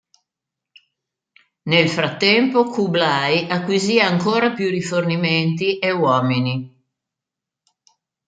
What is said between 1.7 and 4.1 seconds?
frattempo, Kublai acquisì